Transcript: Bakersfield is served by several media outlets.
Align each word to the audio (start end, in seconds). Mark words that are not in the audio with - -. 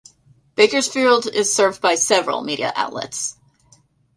Bakersfield 0.55 1.27
is 1.27 1.53
served 1.53 1.79
by 1.79 1.93
several 1.93 2.41
media 2.41 2.73
outlets. 2.75 3.37